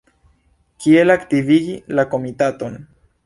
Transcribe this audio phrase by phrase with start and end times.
[0.85, 2.81] Kiel aktivigi la Komitaton?